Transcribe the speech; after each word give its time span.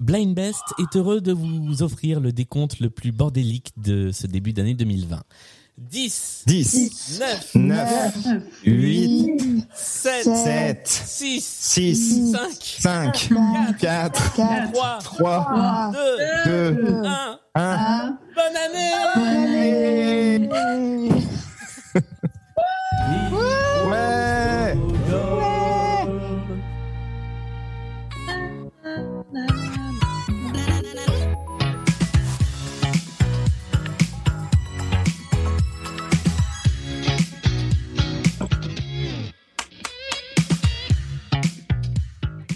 Blind 0.00 0.34
Best 0.34 0.62
est 0.78 0.96
heureux 0.96 1.20
de 1.20 1.32
vous 1.32 1.82
offrir 1.82 2.20
le 2.20 2.32
décompte 2.32 2.80
le 2.80 2.90
plus 2.90 3.12
bordélique 3.12 3.72
de 3.76 4.10
ce 4.10 4.26
début 4.26 4.52
d'année 4.52 4.74
2020. 4.74 5.22
10, 5.76 6.44
10, 6.46 7.20
9, 7.20 7.54
9, 7.56 8.26
8, 8.64 9.66
7, 9.74 10.24
7, 10.24 10.86
6, 10.86 11.44
6, 11.44 12.32
5, 12.32 12.64
5, 12.80 13.30
4, 13.80 14.32
3, 14.34 14.98
3, 15.02 15.92
2, 16.44 16.74
2, 16.74 16.92
1. 16.92 17.04
1. 17.04 17.40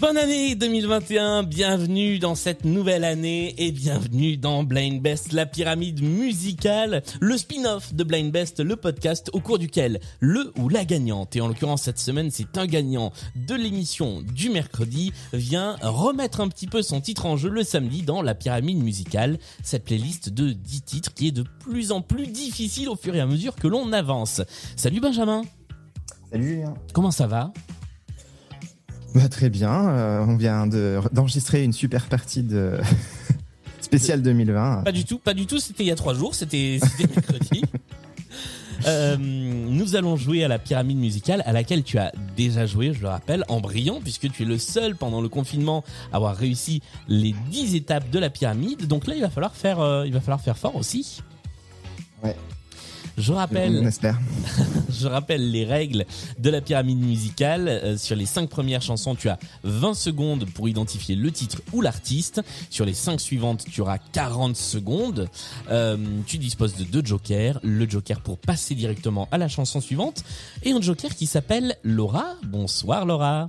Bonne 0.09 0.17
année 0.17 0.55
2021, 0.55 1.43
bienvenue 1.43 2.17
dans 2.17 2.33
cette 2.33 2.65
nouvelle 2.65 3.03
année 3.03 3.53
et 3.59 3.71
bienvenue 3.71 4.37
dans 4.37 4.63
Blind 4.63 4.99
Best, 4.99 5.33
la 5.33 5.45
pyramide 5.45 6.01
musicale, 6.01 7.03
le 7.21 7.37
spin-off 7.37 7.93
de 7.93 8.03
Blind 8.03 8.31
Best, 8.31 8.59
le 8.59 8.75
podcast 8.75 9.29
au 9.33 9.39
cours 9.39 9.59
duquel 9.59 9.99
le 10.19 10.51
ou 10.57 10.67
la 10.67 10.83
gagnante, 10.83 11.35
et 11.35 11.41
en 11.41 11.47
l'occurrence 11.47 11.83
cette 11.83 11.99
semaine 11.99 12.31
c'est 12.31 12.57
un 12.57 12.65
gagnant 12.65 13.13
de 13.35 13.53
l'émission 13.53 14.23
du 14.23 14.49
mercredi, 14.49 15.13
vient 15.31 15.75
remettre 15.83 16.41
un 16.41 16.47
petit 16.47 16.65
peu 16.65 16.81
son 16.81 17.01
titre 17.01 17.27
en 17.27 17.37
jeu 17.37 17.51
le 17.51 17.61
samedi 17.61 18.01
dans 18.01 18.23
la 18.23 18.33
pyramide 18.33 18.83
musicale, 18.83 19.37
cette 19.61 19.83
playlist 19.83 20.29
de 20.29 20.53
10 20.53 20.81
titres 20.81 21.13
qui 21.13 21.27
est 21.27 21.31
de 21.31 21.45
plus 21.59 21.91
en 21.91 22.01
plus 22.01 22.25
difficile 22.25 22.89
au 22.89 22.95
fur 22.95 23.15
et 23.15 23.19
à 23.19 23.27
mesure 23.27 23.55
que 23.55 23.67
l'on 23.67 23.93
avance. 23.93 24.41
Salut 24.75 25.01
Benjamin, 25.01 25.43
Salut 26.31 26.47
Julien. 26.47 26.73
comment 26.93 27.11
ça 27.11 27.27
va? 27.27 27.53
Bah, 29.15 29.27
très 29.29 29.49
bien, 29.49 29.89
euh, 29.89 30.25
on 30.27 30.35
vient 30.37 30.67
de- 30.67 30.99
d'enregistrer 31.11 31.63
une 31.63 31.73
super 31.73 32.05
partie 32.05 32.43
de 32.43 32.79
spéciale 33.81 34.21
2020. 34.21 34.83
Pas 34.83 34.91
du 34.91 35.03
tout, 35.05 35.17
pas 35.19 35.33
du 35.33 35.45
tout. 35.47 35.59
C'était 35.59 35.83
il 35.83 35.87
y 35.87 35.91
a 35.91 35.95
trois 35.95 36.13
jours. 36.13 36.35
C'était 36.35 36.79
c'était 36.81 37.11
mercredi. 37.15 37.63
Euh, 38.85 39.17
nous 39.17 39.95
allons 39.97 40.15
jouer 40.15 40.43
à 40.45 40.47
la 40.47 40.57
pyramide 40.57 40.97
musicale 40.99 41.43
à 41.45 41.51
laquelle 41.51 41.83
tu 41.83 41.97
as 41.97 42.13
déjà 42.37 42.65
joué, 42.65 42.93
je 42.93 43.01
le 43.01 43.09
rappelle, 43.09 43.43
en 43.49 43.59
brillant 43.59 43.99
puisque 44.01 44.31
tu 44.31 44.43
es 44.43 44.45
le 44.45 44.57
seul 44.57 44.95
pendant 44.95 45.19
le 45.21 45.27
confinement 45.27 45.83
à 46.13 46.15
avoir 46.15 46.35
réussi 46.37 46.81
les 47.09 47.35
10 47.51 47.75
étapes 47.75 48.09
de 48.09 48.19
la 48.19 48.29
pyramide. 48.29 48.87
Donc 48.87 49.05
là, 49.07 49.15
il 49.15 49.21
va 49.21 49.29
falloir 49.29 49.53
faire, 49.53 49.81
euh, 49.81 50.05
il 50.07 50.13
va 50.13 50.21
falloir 50.21 50.39
faire 50.39 50.57
fort 50.57 50.77
aussi. 50.77 51.21
Ouais. 52.23 52.35
Je 53.17 53.33
rappelle, 53.33 53.91
je 54.89 55.07
rappelle 55.07 55.51
les 55.51 55.65
règles 55.65 56.05
de 56.39 56.49
la 56.49 56.61
pyramide 56.61 56.99
musicale. 56.99 57.67
Euh, 57.67 57.97
sur 57.97 58.15
les 58.15 58.25
cinq 58.25 58.49
premières 58.49 58.81
chansons, 58.81 59.15
tu 59.15 59.29
as 59.29 59.39
20 59.63 59.93
secondes 59.93 60.45
pour 60.53 60.69
identifier 60.69 61.15
le 61.15 61.31
titre 61.31 61.61
ou 61.73 61.81
l'artiste. 61.81 62.41
Sur 62.69 62.85
les 62.85 62.93
cinq 62.93 63.19
suivantes, 63.19 63.65
tu 63.69 63.81
auras 63.81 63.97
40 63.97 64.55
secondes. 64.55 65.29
Euh, 65.69 65.97
tu 66.25 66.37
disposes 66.37 66.75
de 66.75 66.83
deux 66.83 67.05
jokers. 67.05 67.59
Le 67.63 67.89
joker 67.89 68.21
pour 68.21 68.37
passer 68.37 68.75
directement 68.75 69.27
à 69.31 69.37
la 69.37 69.47
chanson 69.47 69.81
suivante 69.81 70.23
et 70.63 70.71
un 70.71 70.81
joker 70.81 71.13
qui 71.15 71.25
s'appelle 71.25 71.75
Laura. 71.83 72.35
Bonsoir 72.43 73.05
Laura. 73.05 73.47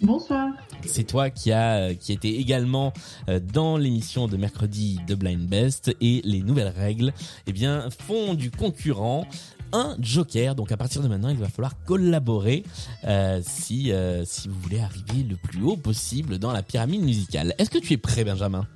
Bonsoir. 0.00 0.50
C'est 0.86 1.04
toi 1.04 1.28
qui 1.28 1.50
a 1.50 1.92
qui 1.94 2.12
était 2.12 2.32
également 2.32 2.92
euh, 3.28 3.40
dans 3.40 3.76
l'émission 3.76 4.28
de 4.28 4.36
mercredi 4.36 5.00
de 5.08 5.14
Blind 5.16 5.48
Best 5.48 5.94
et 6.00 6.20
les 6.24 6.42
nouvelles 6.42 6.72
règles 6.76 7.12
eh 7.46 7.52
bien 7.52 7.88
font 7.90 8.34
du 8.34 8.50
concurrent 8.50 9.26
un 9.72 9.96
joker 9.98 10.54
donc 10.54 10.70
à 10.70 10.76
partir 10.76 11.02
de 11.02 11.08
maintenant 11.08 11.30
il 11.30 11.36
va 11.36 11.48
falloir 11.48 11.72
collaborer 11.84 12.62
euh, 13.04 13.40
si 13.44 13.90
euh, 13.90 14.24
si 14.24 14.48
vous 14.48 14.58
voulez 14.60 14.78
arriver 14.78 15.24
le 15.28 15.36
plus 15.36 15.62
haut 15.62 15.76
possible 15.76 16.38
dans 16.38 16.52
la 16.52 16.62
pyramide 16.62 17.02
musicale. 17.02 17.54
Est-ce 17.58 17.70
que 17.70 17.78
tu 17.78 17.94
es 17.94 17.98
prêt 17.98 18.22
Benjamin? 18.22 18.66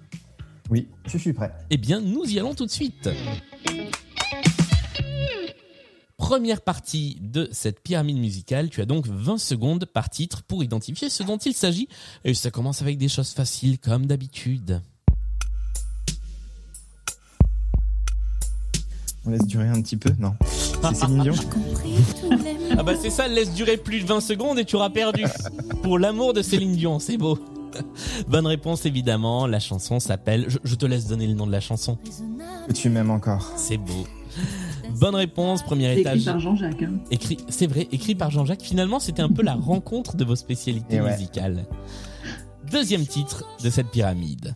Oui, 0.71 0.89
je 1.07 1.19
suis 1.19 1.33
prêt. 1.33 1.53
Eh 1.71 1.77
bien 1.77 2.01
nous 2.01 2.25
y 2.25 2.41
allons 2.41 2.55
tout 2.55 2.67
de 2.67 2.71
suite. 2.71 3.09
Première 6.23 6.61
partie 6.61 7.19
de 7.21 7.49
cette 7.51 7.81
pyramide 7.81 8.17
musicale, 8.17 8.71
tu 8.71 8.81
as 8.81 8.87
donc 8.87 9.09
20 9.09 9.39
secondes 9.39 9.87
par 9.87 10.09
titre 10.09 10.45
pour 10.45 10.63
identifier 10.63 11.11
ce 11.11 11.25
dont 11.25 11.37
il 11.37 11.53
s'agit. 11.53 11.89
Et 12.25 12.33
ça 12.33 12.53
commence 12.53 12.81
avec 12.81 12.97
des 12.97 13.09
choses 13.09 13.31
faciles 13.31 13.81
comme 13.81 14.07
d'habitude. 14.07 14.81
On 19.27 19.31
laisse 19.31 19.47
durer 19.49 19.67
un 19.67 19.83
petit 19.83 19.97
peu 19.97 20.15
Non. 20.21 20.37
C'est 20.81 20.95
Céline 20.95 21.23
Dion 21.23 21.35
Ah 22.79 22.85
bah 22.85 22.93
c'est 22.97 23.11
ça, 23.11 23.27
laisse 23.27 23.53
durer 23.53 23.77
plus 23.77 24.03
de 24.03 24.07
20 24.07 24.21
secondes 24.21 24.61
et 24.61 24.65
tu 24.65 24.77
auras 24.77 24.91
perdu. 24.91 25.25
Pour 25.83 25.99
l'amour 25.99 26.35
de 26.35 26.43
Céline 26.43 26.77
Dion, 26.77 27.01
c'est 27.01 27.17
beau. 27.17 27.37
Bonne 28.29 28.47
réponse 28.47 28.87
évidemment, 28.87 29.49
la 29.49 29.59
chanson 29.59 29.99
s'appelle... 29.99 30.45
Je, 30.47 30.59
je 30.63 30.75
te 30.77 30.87
laisse 30.87 31.09
donner 31.09 31.27
le 31.27 31.35
nom 31.35 31.49
de 31.49 31.53
la 31.53 31.61
chanson. 31.61 31.99
Que 32.69 32.73
tu 32.73 32.91
m'aimes 32.91 33.11
encore. 33.11 33.51
C'est 33.57 33.77
beau. 33.77 34.07
Bonne 34.99 35.15
réponse, 35.15 35.63
premier 35.63 35.87
C'est 35.95 36.01
écrit 36.01 36.01
étage. 36.03 36.25
par 36.25 36.39
Jean-Jacques. 36.41 36.83
hein. 36.83 36.93
Écrit, 37.11 37.39
c'est 37.49 37.67
vrai, 37.67 37.89
écrit 37.93 38.15
par 38.15 38.31
Jean-Jacques. 38.31 38.63
Finalement, 38.63 39.01
c'était 39.01 39.23
un 39.23 39.29
peu 39.29 39.43
la 39.43 39.55
rencontre 39.55 40.17
de 40.17 40.25
vos 40.25 40.37
spécialités 40.37 41.01
ouais. 41.01 41.11
musicales. 41.13 41.65
Deuxième 42.71 43.07
titre 43.07 43.45
de 43.63 43.71
cette 43.71 43.89
pyramide. 43.91 44.55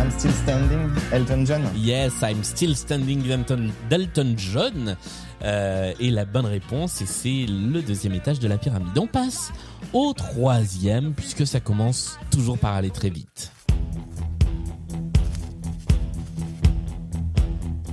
I'm 0.00 0.10
still 0.16 0.32
standing. 0.32 0.90
Elton 1.12 1.44
John. 1.44 1.62
Yes, 1.76 2.12
I'm 2.22 2.42
still 2.44 2.74
standing 2.76 3.22
Dalton, 3.26 3.70
Dalton 3.90 4.34
John. 4.36 4.96
Euh, 5.42 5.92
et 6.00 6.10
la 6.10 6.24
bonne 6.24 6.46
réponse, 6.46 7.00
et 7.00 7.06
c'est 7.06 7.46
le 7.48 7.80
deuxième 7.82 8.14
étage 8.14 8.40
de 8.40 8.48
la 8.48 8.58
pyramide. 8.58 8.96
On 8.98 9.06
passe 9.06 9.52
au 9.92 10.12
troisième, 10.12 11.14
puisque 11.14 11.46
ça 11.46 11.60
commence 11.60 12.18
toujours 12.30 12.58
par 12.58 12.74
aller 12.74 12.90
très 12.90 13.10
vite. 13.10 13.52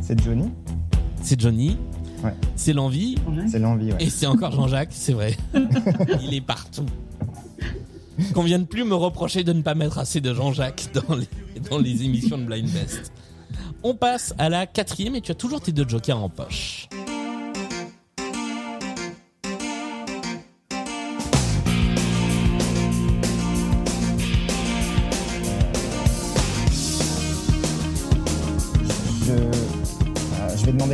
C'est 0.05 0.21
Johnny. 0.21 0.51
C'est 1.23 1.39
Johnny, 1.39 1.77
Ouais. 2.23 2.33
c'est 2.55 2.73
l'envie. 2.73 3.15
C'est 3.47 3.59
l'envie, 3.59 3.91
ouais. 3.91 3.97
et 3.99 4.09
c'est 4.09 4.25
encore 4.27 4.51
Jean-Jacques, 4.51 4.91
c'est 4.91 5.13
vrai. 5.13 5.35
Il 6.21 6.33
est 6.33 6.41
partout. 6.41 6.85
Qu'on 8.33 8.43
vienne 8.43 8.65
plus 8.67 8.83
me 8.83 8.93
reprocher 8.95 9.43
de 9.43 9.51
ne 9.53 9.61
pas 9.61 9.75
mettre 9.75 9.97
assez 9.97 10.21
de 10.21 10.33
Jean-Jacques 10.33 10.89
dans 10.93 11.15
les, 11.15 11.27
dans 11.69 11.77
les 11.79 12.03
émissions 12.03 12.37
de 12.37 12.43
Blind 12.43 12.69
Best. 12.69 13.11
On 13.83 13.95
passe 13.95 14.33
à 14.37 14.49
la 14.49 14.65
quatrième 14.67 15.15
et 15.15 15.21
tu 15.21 15.31
as 15.31 15.35
toujours 15.35 15.61
tes 15.61 15.71
deux 15.71 15.87
jokers 15.87 16.21
en 16.21 16.29
poche. 16.29 16.87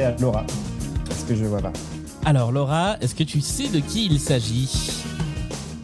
Demander 0.01 0.03
à 0.03 0.16
Laura. 0.22 0.45
Parce 1.06 1.23
que 1.23 1.35
je 1.35 1.45
vois 1.45 1.62
pas. 1.62 1.73
Alors 2.25 2.51
Laura, 2.51 2.97
est-ce 3.01 3.16
que 3.16 3.23
tu 3.23 3.41
sais 3.41 3.67
de 3.67 3.79
qui 3.79 4.06
il 4.06 4.19
s'agit? 4.19 4.69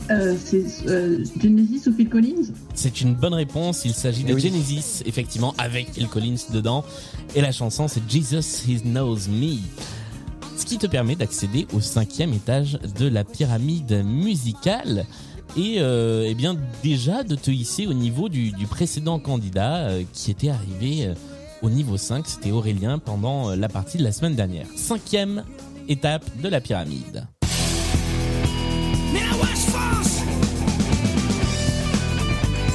Euh, 0.09 0.35
c'est 0.41 0.63
euh, 0.87 1.23
Genesis 1.41 1.89
ou 1.89 1.93
Phil 1.93 2.09
Collins? 2.09 2.53
C'est 2.73 3.01
une 3.01 3.13
bonne 3.13 3.33
réponse, 3.33 3.83
il 3.83 3.93
s'agit 3.93 4.23
de 4.23 4.31
Eh 4.31 4.35
oui. 4.35 4.41
Genesis, 4.41 5.03
effectivement, 5.05 5.53
avec 5.57 5.93
Phil 5.93 6.07
Collins 6.07 6.37
dedans. 6.51 6.85
Et 7.35 7.41
la 7.41 7.51
chanson, 7.51 7.87
c'est 7.87 8.01
Jesus 8.09 8.63
He 8.67 8.81
Knows 8.83 9.27
Me. 9.29 9.57
Ce 10.55 10.65
qui 10.65 10.77
te 10.77 10.87
permet 10.87 11.15
d'accéder 11.15 11.67
au 11.73 11.81
cinquième 11.81 12.33
étage 12.33 12.79
de 12.97 13.07
la 13.07 13.23
pyramide 13.23 14.03
musicale. 14.05 15.05
Et 15.57 15.77
euh, 15.79 16.25
eh 16.27 16.35
bien 16.35 16.55
déjà 16.83 17.23
de 17.23 17.35
te 17.35 17.49
hisser 17.49 17.87
au 17.87 17.93
niveau 17.93 18.29
du, 18.29 18.51
du 18.51 18.67
précédent 18.67 19.17
candidat 19.17 19.87
euh, 19.87 20.03
qui 20.13 20.29
était 20.29 20.49
arrivé 20.49 21.07
euh, 21.07 21.13
au 21.61 21.69
niveau 21.69 21.97
5, 21.97 22.27
c'était 22.27 22.51
Aurélien 22.51 22.99
pendant 22.99 23.49
euh, 23.49 23.55
la 23.55 23.69
partie 23.69 23.97
de 23.97 24.03
la 24.03 24.11
semaine 24.11 24.35
dernière. 24.35 24.67
Cinquième 24.75 25.43
étape 25.87 26.23
de 26.41 26.49
la 26.49 26.61
pyramide. 26.61 27.27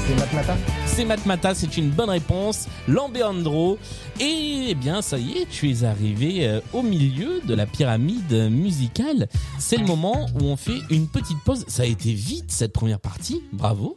C'est 0.06 0.16
Matmata 0.16 0.56
C'est 0.86 1.04
Matmata, 1.04 1.54
c'est 1.54 1.76
une 1.76 1.90
bonne 1.90 2.10
réponse. 2.10 2.68
Lambeandro. 2.88 3.78
Et 4.20 4.66
eh 4.70 4.74
bien, 4.74 5.00
ça 5.00 5.18
y 5.18 5.38
est, 5.38 5.46
tu 5.48 5.70
es 5.70 5.84
arrivé 5.84 6.46
euh, 6.46 6.60
au 6.72 6.82
milieu 6.82 7.40
de 7.44 7.54
la 7.54 7.66
pyramide 7.66 8.50
musicale. 8.50 9.28
C'est 9.58 9.76
le 9.76 9.86
moment 9.86 10.26
où 10.34 10.44
on 10.44 10.56
fait 10.56 10.80
une 10.90 11.06
petite 11.06 11.38
pause. 11.44 11.64
Ça 11.68 11.84
a 11.84 11.86
été 11.86 12.12
vite 12.12 12.50
cette 12.50 12.72
première 12.72 13.00
partie. 13.00 13.42
Bravo. 13.52 13.96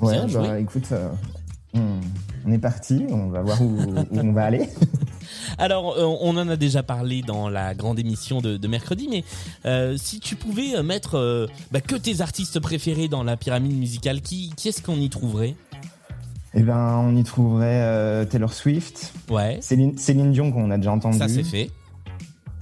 Ouais, 0.00 0.28
joué. 0.28 0.48
bah 0.48 0.58
écoute, 0.58 0.88
euh, 0.92 1.08
on, 1.72 2.00
on 2.46 2.52
est 2.52 2.58
parti. 2.58 3.04
On 3.10 3.28
va 3.28 3.42
voir 3.42 3.60
où, 3.62 3.66
où 3.78 4.18
on 4.18 4.32
va 4.32 4.44
aller. 4.44 4.68
Alors, 5.58 5.94
euh, 5.96 6.04
on 6.20 6.36
en 6.36 6.48
a 6.48 6.56
déjà 6.56 6.82
parlé 6.82 7.22
dans 7.22 7.48
la 7.48 7.74
grande 7.74 7.98
émission 7.98 8.40
de, 8.40 8.56
de 8.56 8.68
mercredi, 8.68 9.08
mais 9.10 9.24
euh, 9.66 9.96
si 9.96 10.20
tu 10.20 10.36
pouvais 10.36 10.76
euh, 10.76 10.82
mettre 10.82 11.16
euh, 11.16 11.46
bah, 11.72 11.80
que 11.80 11.96
tes 11.96 12.20
artistes 12.20 12.60
préférés 12.60 13.08
dans 13.08 13.22
la 13.22 13.36
pyramide 13.36 13.76
musicale, 13.78 14.20
qui, 14.20 14.52
qui 14.56 14.68
est-ce 14.68 14.82
qu'on 14.82 14.96
y 14.96 15.08
trouverait? 15.08 15.54
Eh 16.54 16.62
ben, 16.62 16.98
on 16.98 17.16
y 17.16 17.24
trouverait 17.24 17.80
euh, 17.82 18.24
Taylor 18.24 18.52
Swift, 18.52 19.12
Ouais, 19.28 19.58
Céline, 19.60 19.98
Céline 19.98 20.32
Dion 20.32 20.52
qu'on 20.52 20.70
a 20.70 20.76
déjà 20.76 20.92
entendu, 20.92 21.18
ça 21.18 21.28
c'est 21.28 21.42
fait. 21.42 21.70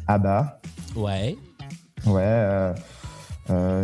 ABBA, 0.06 0.60
Ouais. 0.96 1.36
ouais, 2.06 2.72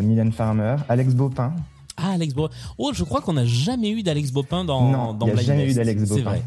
Mylène 0.02 0.32
Farmer, 0.32 0.76
Alex 0.88 1.14
Bopin. 1.14 1.52
Ah, 2.00 2.12
Alex 2.12 2.32
Bopin. 2.34 2.54
Oh, 2.78 2.92
je 2.94 3.04
crois 3.04 3.20
qu'on 3.20 3.32
n'a 3.34 3.44
jamais 3.46 3.90
eu 3.90 4.02
d'Alex 4.02 4.30
Bopin 4.30 4.64
dans, 4.64 4.88
non, 4.88 5.12
dans 5.14 5.26
n'y 5.26 5.32
a 5.32 5.34
Blind 5.34 5.46
jamais 5.46 5.64
Best. 5.66 5.72
eu 5.72 5.74
d'Alex 5.78 6.00
C'est 6.02 6.08
Bopin. 6.08 6.22
vrai. 6.22 6.42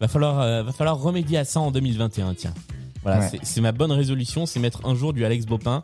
Va 0.00 0.08
falloir, 0.08 0.40
euh, 0.40 0.62
va 0.62 0.72
falloir 0.72 0.98
remédier 1.00 1.38
à 1.38 1.44
ça 1.44 1.60
en 1.60 1.70
2021, 1.70 2.34
tiens. 2.34 2.54
Voilà, 3.02 3.20
Ouais. 3.20 3.28
c'est- 3.30 3.40
c'est 3.42 3.60
ma 3.60 3.72
bonne 3.72 3.92
résolution, 3.92 4.46
c'est 4.46 4.60
mettre 4.60 4.84
un 4.86 4.94
jour 4.94 5.12
du 5.12 5.24
Alex 5.24 5.46
Bopin 5.46 5.82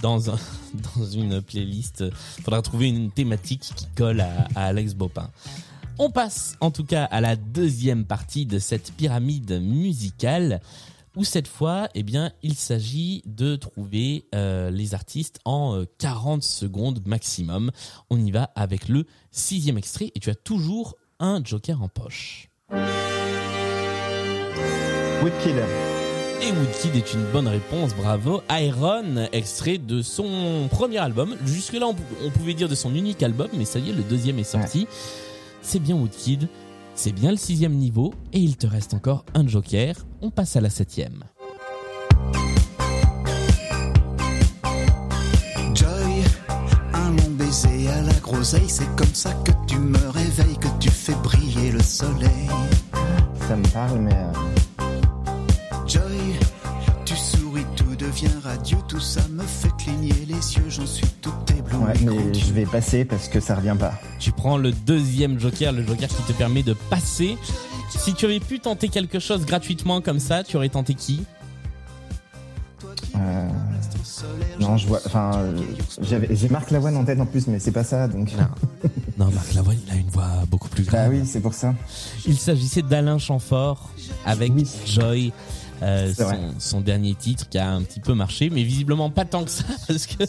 dans 0.00 0.30
un, 0.30 0.38
dans 0.96 1.04
une 1.06 1.40
playlist. 1.40 2.04
Faudra 2.42 2.62
trouver 2.62 2.88
une 2.88 3.10
thématique 3.10 3.70
qui 3.76 3.86
colle 3.94 4.20
à, 4.20 4.48
à 4.54 4.64
Alex 4.66 4.94
Bopin. 4.94 5.30
On 5.98 6.10
passe 6.10 6.56
en 6.60 6.70
tout 6.72 6.82
cas 6.84 7.04
à 7.04 7.20
la 7.20 7.36
deuxième 7.36 8.04
partie 8.04 8.46
de 8.46 8.58
cette 8.58 8.92
pyramide 8.94 9.60
musicale 9.62 10.60
où 11.16 11.24
cette 11.24 11.48
fois, 11.48 11.88
eh 11.94 12.02
bien, 12.02 12.32
il 12.42 12.54
s'agit 12.54 13.22
de 13.26 13.56
trouver 13.56 14.26
euh, 14.34 14.70
les 14.70 14.94
artistes 14.94 15.38
en 15.44 15.76
euh, 15.76 15.84
40 15.98 16.42
secondes 16.42 17.06
maximum. 17.06 17.70
On 18.10 18.18
y 18.18 18.30
va 18.30 18.50
avec 18.54 18.88
le 18.88 19.06
sixième 19.30 19.78
extrait 19.78 20.10
et 20.14 20.20
tu 20.20 20.30
as 20.30 20.34
toujours 20.34 20.96
un 21.20 21.42
joker 21.44 21.82
en 21.82 21.88
poche. 21.88 22.48
Woodkid. 25.22 25.56
Et 26.42 26.52
Woodkid 26.52 26.96
est 26.96 27.14
une 27.14 27.24
bonne 27.32 27.48
réponse, 27.48 27.94
bravo. 27.94 28.42
Iron, 28.50 29.28
extrait 29.32 29.78
de 29.78 30.02
son 30.02 30.68
premier 30.70 30.98
album. 30.98 31.36
Jusque-là, 31.46 31.86
on 31.86 32.30
pouvait 32.30 32.54
dire 32.54 32.68
de 32.68 32.74
son 32.74 32.94
unique 32.94 33.22
album, 33.22 33.48
mais 33.56 33.64
ça 33.64 33.78
y 33.78 33.90
est, 33.90 33.92
le 33.94 34.02
deuxième 34.02 34.38
est 34.38 34.44
sorti. 34.44 34.86
C'est 35.62 35.78
bien 35.78 35.94
Woodkid, 35.96 36.48
c'est 36.94 37.12
bien 37.12 37.30
le 37.30 37.36
sixième 37.36 37.74
niveau, 37.74 38.14
et 38.32 38.38
il 38.38 38.56
te 38.56 38.66
reste 38.66 38.94
encore 38.94 39.24
un 39.34 39.46
joker. 39.46 39.94
On 40.22 40.30
passe 40.30 40.56
à 40.56 40.60
la 40.60 40.70
septième. 40.70 41.24
Joy, 45.74 46.24
un 46.92 47.10
long 47.10 47.30
baiser 47.30 47.88
à 47.88 48.02
la 48.02 48.14
groseille, 48.14 48.68
c'est 48.68 48.88
comme 48.96 49.14
ça 49.14 49.32
que 49.44 49.52
tu 49.66 49.78
me 49.78 50.08
réveilles, 50.08 50.56
que 50.58 50.68
tu 50.80 50.90
fais 50.90 51.14
briller 51.22 51.72
le 51.72 51.82
soleil. 51.82 52.48
Ça 53.48 53.56
me 53.56 53.68
parle, 53.72 53.98
mais 53.98 54.14
euh, 54.14 54.32
Joy, 55.86 56.00
devient 58.14 58.28
radieux, 58.42 58.78
tout 58.88 59.00
ça 59.00 59.20
me 59.30 59.42
fait 59.42 59.70
cligner 59.76 60.12
les 60.28 60.34
yeux, 60.34 60.64
j'en 60.68 60.86
suis 60.86 61.06
tout 61.20 61.32
ébloui. 61.56 61.84
ouais, 61.84 61.94
mais 62.04 62.34
je 62.34 62.52
vais 62.52 62.66
passer 62.66 63.04
parce 63.04 63.28
que 63.28 63.40
ça 63.40 63.56
revient 63.56 63.76
pas. 63.78 63.94
Tu 64.20 64.30
prends 64.32 64.56
le 64.56 64.72
deuxième 64.72 65.38
joker, 65.38 65.72
le 65.72 65.84
joker 65.86 66.08
qui 66.08 66.22
te 66.22 66.32
permet 66.32 66.62
de 66.62 66.74
passer. 66.90 67.36
Si 67.90 68.14
tu 68.14 68.24
avais 68.26 68.40
pu 68.40 68.60
tenter 68.60 68.88
quelque 68.88 69.18
chose 69.18 69.44
gratuitement 69.44 70.00
comme 70.00 70.20
ça, 70.20 70.44
tu 70.44 70.56
aurais 70.56 70.68
tenté 70.68 70.94
qui? 70.94 71.24
Euh, 73.16 73.48
non, 74.60 74.76
je 74.76 74.86
vois. 74.86 75.00
Enfin, 75.06 75.32
euh, 75.36 75.60
j'avais, 76.00 76.34
j'ai 76.34 76.48
Marc 76.48 76.70
Lavoine 76.70 76.96
en 76.96 77.04
tête 77.04 77.20
en 77.20 77.26
plus, 77.26 77.46
mais 77.46 77.58
c'est 77.58 77.70
pas 77.72 77.84
ça, 77.84 78.08
donc. 78.08 78.30
Non, 79.18 79.30
Marc 79.30 79.54
Lavoine, 79.54 79.76
il 79.86 79.92
a 79.92 79.96
une 79.96 80.08
voix 80.08 80.28
beaucoup 80.48 80.68
plus 80.68 80.84
Bah 80.84 80.92
grave. 80.92 81.10
oui, 81.12 81.22
c'est 81.26 81.40
pour 81.40 81.54
ça. 81.54 81.74
Il 82.26 82.36
s'agissait 82.38 82.82
d'Alain 82.82 83.18
Chamfort 83.18 83.90
avec 84.26 84.52
Oui. 84.54 84.68
Joy, 84.86 85.32
euh, 85.84 86.14
son, 86.14 86.54
son 86.58 86.80
dernier 86.80 87.14
titre 87.14 87.48
qui 87.48 87.58
a 87.58 87.70
un 87.70 87.82
petit 87.82 88.00
peu 88.00 88.14
marché, 88.14 88.50
mais 88.50 88.62
visiblement 88.62 89.10
pas 89.10 89.24
tant 89.24 89.44
que 89.44 89.50
ça 89.50 89.64
parce 89.86 90.06
que 90.06 90.24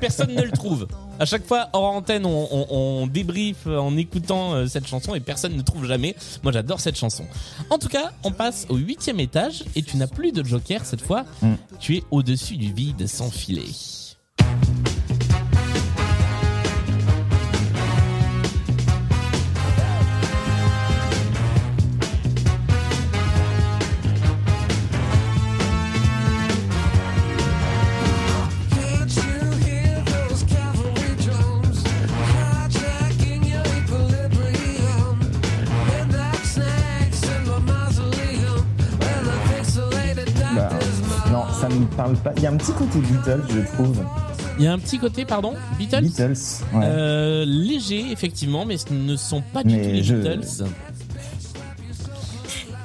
personne 0.00 0.34
ne 0.34 0.42
le 0.42 0.52
trouve. 0.52 0.86
À 1.18 1.24
chaque 1.24 1.46
fois, 1.46 1.68
hors 1.72 1.92
antenne, 1.92 2.24
on, 2.24 2.48
on, 2.70 3.08
en 3.08 3.96
écoutant 3.96 4.54
euh, 4.54 4.66
cette 4.66 4.86
chanson 4.86 5.14
et 5.14 5.20
personne 5.20 5.56
ne 5.56 5.62
trouve 5.62 5.86
jamais. 5.86 6.14
Moi, 6.42 6.52
j'adore 6.52 6.80
cette 6.80 6.96
chanson. 6.96 7.24
En 7.70 7.78
tout 7.78 7.88
cas, 7.88 8.12
on 8.22 8.30
passe 8.30 8.66
au 8.68 8.76
huitième 8.76 9.18
étage 9.18 9.64
et 9.74 9.82
tu 9.82 9.96
n'as 9.96 10.06
plus 10.06 10.32
de 10.32 10.44
joker 10.44 10.84
cette 10.84 11.00
fois. 11.00 11.24
Mm. 11.42 11.54
Tu 11.80 11.96
es 11.96 12.04
au-dessus 12.10 12.56
du 12.56 12.72
vide 12.72 13.06
sans 13.08 13.30
filet. 13.30 13.66
Ça 41.70 41.76
me 41.76 41.84
parle 41.96 42.16
pas. 42.16 42.32
Il 42.36 42.42
y 42.42 42.46
a 42.46 42.50
un 42.50 42.56
petit 42.56 42.72
côté 42.72 42.98
Beatles, 43.00 43.42
je 43.50 43.60
trouve. 43.74 44.02
Il 44.58 44.64
y 44.64 44.66
a 44.66 44.72
un 44.72 44.78
petit 44.78 44.98
côté, 44.98 45.24
pardon, 45.24 45.54
Beatles 45.78 46.02
Beatles, 46.02 46.32
ouais. 46.74 46.80
Euh, 46.84 47.44
léger 47.46 48.10
effectivement, 48.10 48.64
mais 48.64 48.76
ce 48.76 48.92
ne 48.92 49.16
sont 49.16 49.42
pas 49.52 49.62
du 49.62 49.74
Mais 49.76 49.82
tout 49.82 49.88
les 49.92 50.02
je- 50.02 50.14
Beatles. 50.16 50.64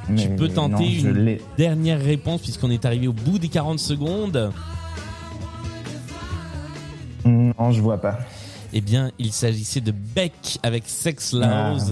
mais 0.10 0.22
Tu 0.22 0.30
peux 0.36 0.50
tenter 0.50 0.84
non, 1.04 1.10
une 1.10 1.38
dernière 1.58 2.00
réponse 2.02 2.42
puisqu'on 2.42 2.70
est 2.70 2.86
arrivé 2.86 3.08
au 3.08 3.14
bout 3.14 3.40
des 3.40 3.48
40 3.50 3.80
secondes. 3.80 4.52
Non, 7.26 7.72
je 7.72 7.82
vois 7.82 8.00
pas. 8.00 8.20
Eh 8.76 8.82
bien, 8.82 9.12
il 9.20 9.32
s'agissait 9.32 9.82
de 9.82 9.92
Beck 9.92 10.58
avec 10.64 10.84
Sex 10.88 11.34
Laws 11.34 11.44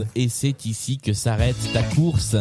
Ah. 0.01 0.03
et 0.15 0.29
c'est 0.29 0.65
ici 0.65 0.97
que 0.97 1.13
s'arrête 1.13 1.55
ta 1.73 1.83
course 1.83 2.35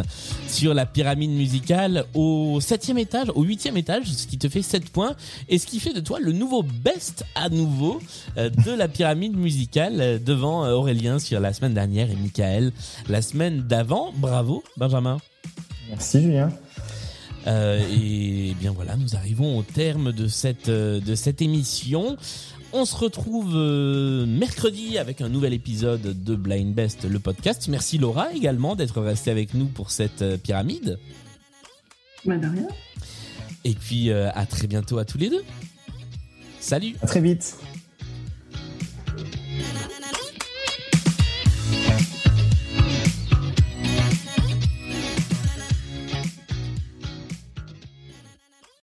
sur 0.47 0.73
la 0.73 0.85
pyramide 0.87 1.29
musicale 1.31 2.05
au 2.15 2.59
septième 2.59 2.97
étage, 2.97 3.27
au 3.35 3.43
huitième 3.43 3.77
étage, 3.77 4.05
ce 4.07 4.25
qui 4.25 4.37
te 4.39 4.49
fait 4.49 4.63
7 4.63 4.89
points 4.89 5.15
et 5.47 5.59
ce 5.59 5.67
qui 5.67 5.79
fait 5.79 5.93
de 5.93 5.99
toi 5.99 6.19
le 6.19 6.31
nouveau 6.31 6.63
best 6.63 7.23
à 7.35 7.49
nouveau 7.49 7.99
euh, 8.37 8.49
de 8.49 8.71
la 8.71 8.87
pyramide 8.87 9.37
musicale 9.37 10.01
euh, 10.01 10.17
devant 10.19 10.65
euh, 10.65 10.73
Aurélien 10.73 11.19
sur 11.19 11.39
la 11.39 11.53
semaine 11.53 11.75
dernière 11.75 12.09
et 12.09 12.15
Michael 12.15 12.71
la 13.09 13.21
semaine 13.21 13.61
d'avant. 13.61 14.11
Bravo, 14.17 14.63
Benjamin. 14.77 15.17
Merci, 15.89 16.21
Julien. 16.21 16.49
Euh, 17.47 17.79
et 17.91 18.55
bien 18.59 18.71
voilà, 18.71 18.95
nous 18.95 19.15
arrivons 19.15 19.57
au 19.57 19.63
terme 19.63 20.11
de 20.11 20.27
cette 20.27 20.69
de 20.69 21.15
cette 21.15 21.41
émission. 21.41 22.15
On 22.73 22.85
se 22.85 22.95
retrouve 22.95 23.51
euh, 23.55 24.25
mercredi 24.25 24.97
avec 24.97 25.19
un 25.19 25.27
nouvel 25.27 25.53
épisode 25.53 26.23
de 26.23 26.35
Blind 26.35 26.73
Best, 26.73 27.03
le 27.03 27.19
podcast. 27.19 27.67
Merci 27.67 27.97
Laura 27.97 28.31
également 28.31 28.77
d'être 28.77 29.01
restée 29.01 29.29
avec 29.29 29.53
nous 29.53 29.65
pour 29.65 29.91
cette 29.91 30.21
euh, 30.21 30.37
pyramide. 30.37 30.97
Bah, 32.23 32.37
de 32.37 32.47
rien. 32.47 32.67
Et 33.65 33.73
puis 33.73 34.09
euh, 34.09 34.29
à 34.33 34.45
très 34.45 34.67
bientôt 34.67 34.99
à 34.99 35.05
tous 35.05 35.17
les 35.17 35.29
deux. 35.29 35.43
Salut 36.61 36.95
À 37.01 37.07
très 37.07 37.19
vite. 37.19 37.57